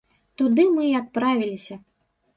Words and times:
Туды 0.41 0.65
мы 0.77 0.87
і 0.93 0.97
адправіліся. 1.01 1.75